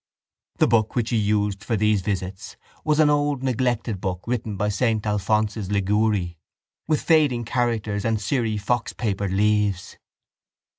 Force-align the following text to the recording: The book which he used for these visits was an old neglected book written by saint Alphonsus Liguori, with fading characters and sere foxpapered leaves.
The 0.57 0.65
book 0.67 0.95
which 0.95 1.11
he 1.11 1.17
used 1.17 1.63
for 1.63 1.75
these 1.77 2.01
visits 2.01 2.57
was 2.83 2.99
an 2.99 3.11
old 3.11 3.43
neglected 3.43 4.01
book 4.01 4.21
written 4.25 4.57
by 4.57 4.67
saint 4.69 5.05
Alphonsus 5.05 5.69
Liguori, 5.69 6.39
with 6.87 7.03
fading 7.03 7.45
characters 7.45 8.03
and 8.03 8.19
sere 8.19 8.57
foxpapered 8.57 9.29
leaves. 9.31 9.99